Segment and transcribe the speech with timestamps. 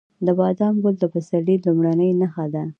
[0.25, 2.63] د بادام ګل د پسرلي لومړنی نښه ده.